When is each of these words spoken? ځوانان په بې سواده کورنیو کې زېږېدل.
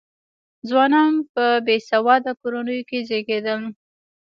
ځوانان 0.69 1.13
په 1.33 1.45
بې 1.65 1.77
سواده 1.89 2.31
کورنیو 2.41 2.87
کې 2.89 2.99
زېږېدل. 3.07 3.61